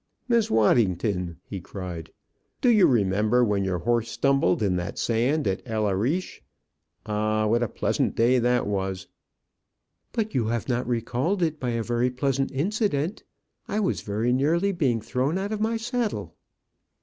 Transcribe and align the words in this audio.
"Miss 0.27 0.49
Waddington," 0.49 1.37
he 1.43 1.61
cried, 1.61 2.11
"do 2.59 2.69
you 2.71 2.87
remember 2.87 3.45
when 3.45 3.63
your 3.63 3.77
horse 3.77 4.09
stumbled 4.09 4.63
in 4.63 4.75
the 4.75 4.93
sand 4.95 5.47
at 5.47 5.61
El 5.63 5.87
Arish? 5.87 6.41
Ah! 7.05 7.45
what 7.45 7.61
a 7.61 7.67
pleasant 7.67 8.15
day 8.15 8.39
that 8.39 8.65
was!" 8.65 9.05
"But 10.11 10.33
you 10.33 10.47
have 10.47 10.67
not 10.67 10.87
recalled 10.87 11.43
it 11.43 11.59
by 11.59 11.69
a 11.69 11.83
very 11.83 12.09
pleasant 12.09 12.49
incident. 12.51 13.21
I 13.67 13.79
was 13.79 14.01
very 14.01 14.33
nearly 14.33 14.71
being 14.71 15.01
thrown 15.01 15.37
out 15.37 15.51
of 15.51 15.61
my 15.61 15.77
saddle." 15.77 16.35